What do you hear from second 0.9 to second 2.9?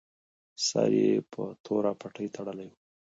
یې په توره پټۍ تړلی.